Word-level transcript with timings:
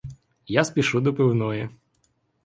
Я 0.47 0.63
спішу 0.63 1.01
до 1.01 1.13
пивної. 1.13 1.69